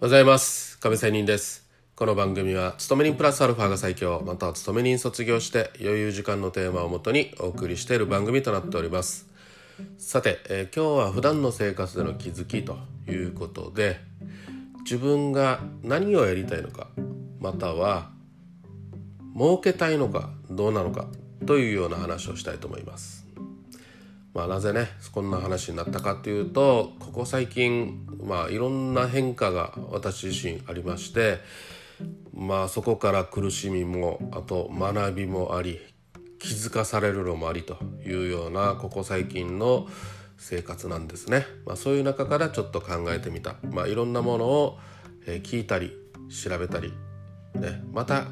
[0.00, 0.78] おはようございます。
[0.78, 1.68] 亀仙人です。
[1.96, 4.22] この番組は勤め人プラスアルファが最強。
[4.24, 9.26] または勤め人卒業して余裕時間のテーマをもとにお送りしている番組となっております。
[9.98, 12.76] さて、えー、今日は普段の生活での気づきと
[13.08, 13.98] いうことで
[14.84, 16.86] 自分が何をやりたいのか
[17.40, 18.10] または
[19.34, 21.06] 儲けたいのかどうなのか
[21.44, 23.27] というような話をしたいと思います。
[24.34, 31.38] まあ、なぜねこんな話になったかというとここ最近、まあ、いろんな変化が私自身ありまして
[32.34, 35.80] まあそこから苦しみもあと学びもあり
[36.38, 39.88] 気づかされるのもありというようなここ最近の
[40.36, 44.78] 生活なんですね、まあ、そういう中からちょっと考えてみた、まあ、いろんなものを
[45.26, 45.92] 聞いたり
[46.30, 46.92] 調べたり、
[47.54, 48.26] ね、また、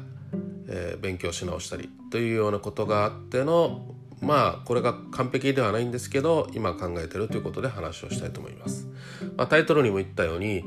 [0.69, 8.87] えー、勉強し直したりというようなことがあってのまあこれが完璧ではないんですけど今考えてるということで話をしたいと思います、
[9.35, 10.63] まあ、タイトルにも言ったように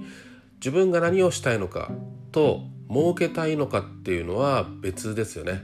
[0.57, 1.91] 自分が何をしたいのか
[2.33, 5.63] と儲けたいのかっていうのは別ですよね。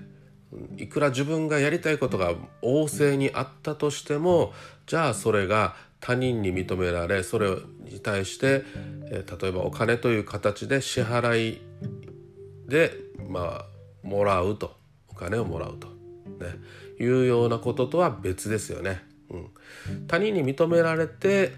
[0.78, 4.52] いくら自分がやりたいことが旺盛にあったとしても
[4.86, 8.64] じゃあそれが他人に認められそれに対して、
[9.10, 11.62] え、例えばお金という形で支払い
[12.68, 12.92] で
[13.28, 14.76] まあもらうと。
[15.08, 15.95] お金をもらうと。
[16.38, 16.58] ね
[16.98, 19.04] いうようなこととは別ですよね。
[19.30, 21.54] うん、他人に認められて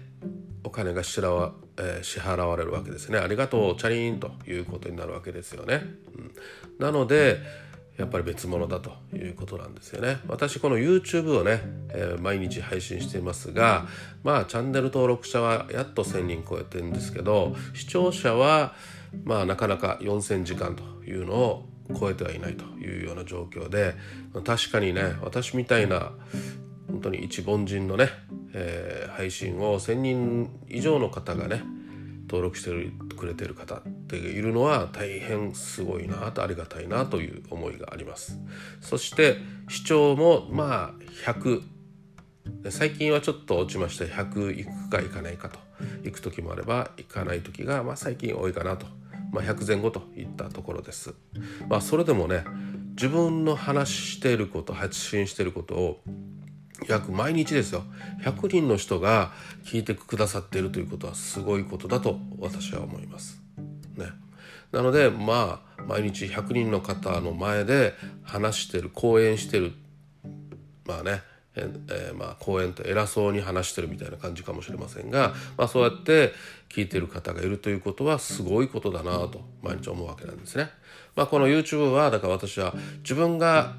[0.63, 3.17] お金が支払わ,、えー、支払われるわけですね。
[3.19, 5.83] ありがとうチャリーンということになるわけですよね。
[6.15, 6.31] うん、
[6.79, 7.37] なので
[7.99, 10.19] やっぱり別物だということなんですよね。
[10.27, 13.87] 私この YouTube をね、えー、毎日配信していますが、
[14.23, 18.73] まあチャンネル登録者はやっと1,000人超えてるんですけど視聴者は
[19.25, 21.65] まあなかなか4,000時間というのを
[21.97, 23.95] 超えてはいないというような状況で
[24.45, 26.11] 確かにね私みたいな
[26.87, 28.09] 本当に一凡人のね、
[28.53, 31.63] えー、配信を1,000人以上の方がね
[32.23, 32.71] 登録して
[33.15, 38.39] くれてる方っているのは大変すごいなとありがたいなという思いがあります。
[38.81, 39.37] そして
[39.67, 41.63] 視聴もまあ100
[42.69, 45.59] 最近はちょっと落ちまして100行くか行かないかと。
[46.03, 48.85] 行く時もあれば行かない時がまあ最近多いかなと。
[49.31, 51.13] まあ、100前後といったところです。
[51.67, 52.43] まあ、それでもね
[52.91, 56.03] 自分の話していること発信していることを
[56.87, 57.83] 約毎日ですよ
[58.23, 59.31] 100人の人が
[59.65, 63.41] 聞いてくださっているということはすごいことだと私は思います。
[63.95, 64.07] ね、
[64.71, 69.73] なのでまあ毎日100人の方の前で話してる講演してる
[70.85, 71.21] まあね
[71.89, 76.33] えー、まあ講演と偉そうに話してるみたいな感じかもしれませんが、まあ、そうやって
[76.69, 80.69] 聞いてる方がいるということはすごいことだなと毎日思うわけなんですね。
[81.15, 83.75] まあ、この YouTube はだから私は自分が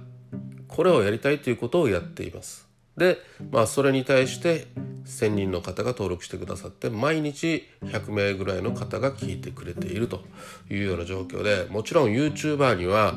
[0.69, 2.69] これをやりたいということをやっています。
[2.97, 3.19] で、
[3.51, 4.67] まあ、それに対して
[5.05, 10.23] 1,000人の方が登録してくださって毎日100名ぐらいの方が聞いてくれていると
[10.71, 13.15] いうような状況でもちろん YouTuber には、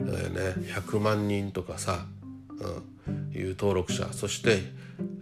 [0.00, 2.06] えーね、100万人とかさ、
[2.60, 2.94] うん。
[3.34, 4.12] いう登録者。
[4.12, 4.60] そして、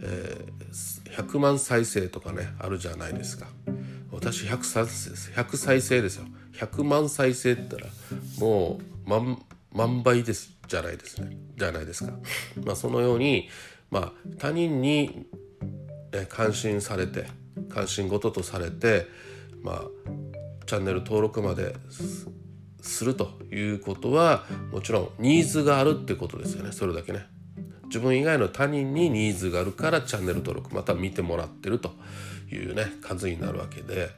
[0.03, 3.47] えー、100万再生とかねあるじゃないですか。
[4.11, 6.27] 私 100, 再100再生ですよ。
[6.55, 7.93] 100万再生って言ったら
[8.39, 11.37] もう万万倍ですじゃないですね。
[11.57, 12.13] じゃないですか、
[12.65, 13.49] まあ、そのように、
[13.91, 15.27] まあ、他人に、
[16.13, 17.27] ね、関心されて
[17.71, 19.07] 関心事とされて、
[19.63, 19.83] まあ、
[20.67, 21.75] チャンネル登録まで
[22.83, 27.27] するということはもちろんニーズがあるってことですよねそれだけね。
[27.85, 31.93] 自分以外の他人にニーズがあるからチャンネル登録また見てもらってると
[32.51, 34.09] いうね数になるわけで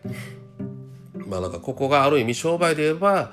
[1.26, 3.32] まあなんかここがある意味商売で言えば、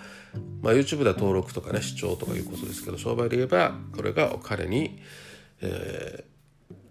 [0.61, 4.99] まあ、YouTube では登録とかね視聴とかいうことですけど商売で言えばこれがお金に、
[5.61, 6.23] え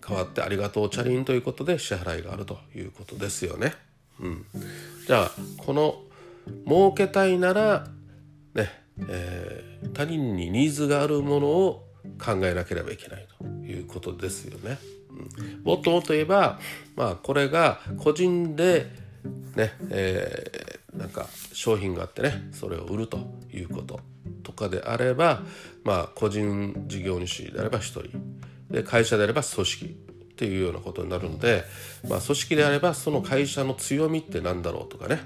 [0.00, 3.74] ー、変わってありがとうチャリンということで支払いがあるということですよね。
[4.20, 4.46] うん、
[5.06, 6.02] じゃあこの
[6.66, 7.88] 儲けたいなら
[8.54, 8.70] ね、
[9.08, 11.86] えー、他人にニーズがあるものを
[12.18, 14.78] 考えなければいけないということですよね。
[15.10, 16.58] うん、もっともっと言えば、
[16.96, 18.86] まあ、これが個人で
[19.56, 23.18] ね、えー、なんか商品があってねそれを売ると
[23.52, 24.00] いうこと
[24.42, 25.42] とかであれば、
[25.84, 28.04] まあ、個人事業主であれば1人
[28.70, 29.88] で会社であれば組織っ
[30.34, 31.64] ていうようなことになるので、
[32.08, 35.20] まあ、組織であればその会社の強みって何だろうとかね、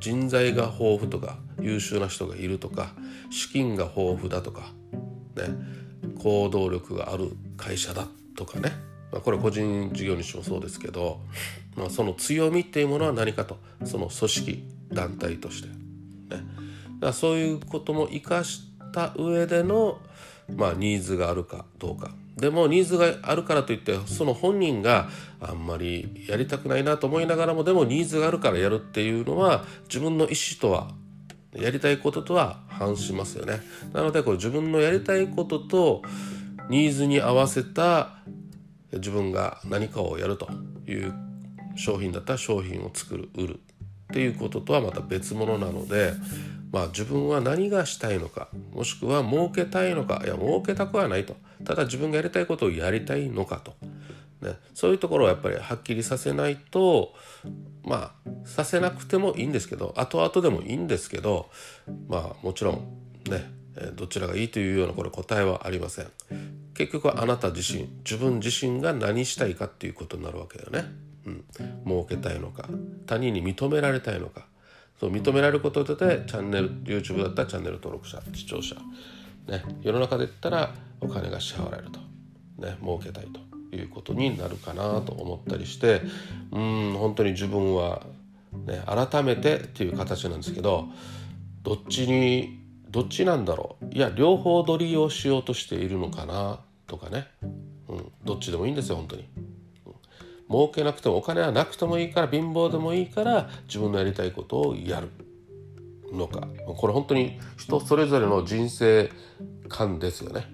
[0.00, 2.92] 人材が豊富とか優秀な人がいるとか
[3.30, 4.72] 資金が豊富だとか
[5.36, 5.48] ね
[6.22, 8.06] 行動力がある会社だ
[8.36, 8.72] とかね、
[9.12, 11.20] まあ、これ個人事業主もそうですけど、
[11.76, 15.74] まあ、その強みっていうものは何かとその組織団体として、ね、
[16.30, 16.42] だか
[17.00, 18.62] らそういうことも生かし
[18.92, 19.98] た上での、
[20.56, 22.10] まあ、ニーズがあるかどうか。
[22.36, 25.08] でもニーズがあるからといってその本人が
[25.40, 30.90] あんまりやりたくないなと思いながらもでもニーズがあるからやるっていうのは自分の意思とは
[31.52, 33.60] やりたいこととは反しますよね。
[33.92, 36.02] なのでこれ自分のやりたいことと
[36.68, 38.18] ニーズに合わせた
[38.92, 40.48] 自分が何かをやると
[40.86, 41.12] いう
[41.76, 43.60] 商品だったら商品を作る売る
[44.10, 46.12] っていうこととはまた別物なので
[46.70, 51.36] まあ自分は何がしたいのかもしくは儲けたいのかいや儲けたくはないと。
[51.64, 53.74] ただ自分がやりたいことをやりたいのかと、
[54.40, 57.14] ね、そういうところをやっぱりはっきりさせないと
[57.84, 61.50] まあさせなくてもいいんですけど後々でもいいんですけど
[62.08, 63.50] まあもちろんね
[63.94, 66.06] どちらがいいというようなこれ答えはありません。
[66.74, 70.84] 結局はあなた自身自分自身が何したいかっていうことになるわけだよね。
[71.26, 71.44] うん、
[71.84, 72.66] 儲けたいのか
[73.06, 74.46] 他人に認められたいのか
[75.00, 78.74] そう認められることでチャンネル YouTube だったらチャンネル登録者視聴者、
[79.48, 82.00] ね、世の中で言ったらお金が支払われると、
[82.58, 83.40] ね、儲けたいと
[83.74, 86.02] いうことになるかなと思ったりして
[86.52, 88.02] うん本当に自分は、
[88.66, 90.84] ね、改めてっていう形なんですけど
[91.62, 92.60] どっちに
[92.90, 93.86] どっちなんだろう。
[93.94, 97.28] いや両方取りをしようとしているのかなとかね、
[97.88, 99.24] うん、どっちでもいいんですよ本当に。
[100.50, 105.08] 儲けなくてもお金はなくてもいいから貧乏でもいいから自分のやりたいことをやる
[106.12, 106.48] のか。
[106.66, 109.10] これ本当に人それぞれの人生
[109.68, 110.46] 観ですよね、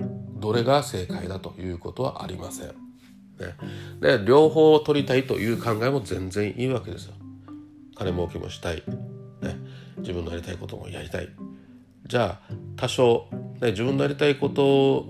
[0.00, 0.04] う
[0.36, 2.74] ん、どれが正解だということはありません、ね、
[4.00, 7.14] で両方を取りたいという考えも全然いいわけですよ。
[7.94, 8.82] 金儲けもしたい、
[9.42, 9.56] ね、
[9.98, 11.28] 自分のやりたいこともやりたい。
[12.06, 13.28] じゃあ多少、
[13.60, 15.06] ね、自分のやりたいこと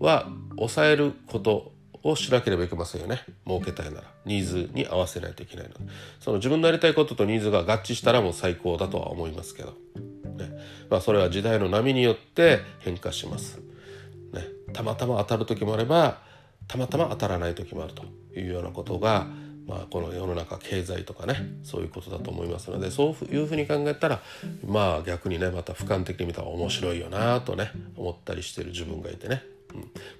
[0.00, 1.71] は抑えること
[2.02, 3.20] をしなければいけませんよね。
[3.46, 4.04] 儲けたいなら。
[4.24, 5.74] ニーズに合わせないといけないの。
[5.74, 9.74] でその自分のやりたいこととニーズが合致したらもう最高だとは思いますけど、
[10.36, 10.50] ね。
[10.90, 13.58] まあ、それは時代の波によって変化します、
[14.32, 14.42] ね、
[14.74, 16.20] たまたま当たる時もあれば
[16.68, 18.04] たまたま当たらない時もあると
[18.38, 19.26] いうようなことが
[19.66, 24.20] まあ、この世の中経済とかねそういうことだと思いますのでそういうふうに考えたら
[24.66, 29.44] まあ逆にねまた俯瞰的に見たら面白いよなとね思ったりしてる自分がいてね。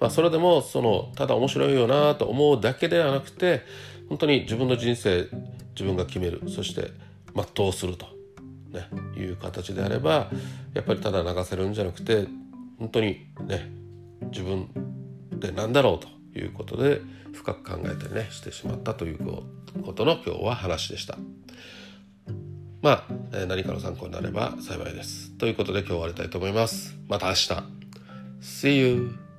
[0.01, 3.63] まあ、それでもそのただ面白いよなと思うだけではなくて
[4.09, 5.29] 本当に自分の人生
[5.75, 6.91] 自分が決めるそして
[7.35, 8.07] 全うすると、
[8.71, 10.31] ね、いう形であれば
[10.75, 12.27] やっぱりただ流せるんじゃなくて
[12.79, 13.71] 本当にね
[14.31, 14.69] 自分
[15.33, 17.01] で何だろうということで
[17.33, 21.17] 深く考えたりねしてしまったということの今日は話でした。
[22.83, 25.31] まあ、何かの参考になれば幸いです。
[25.39, 26.97] ということで今日終わりたいと思います。
[27.09, 27.83] また明日。
[28.41, 29.32] See you!